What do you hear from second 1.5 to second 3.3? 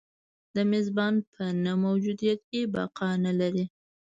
نه موجودیت کې بقا